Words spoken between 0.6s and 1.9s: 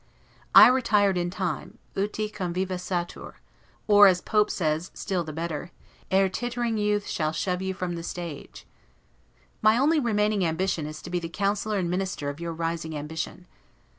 retired in time,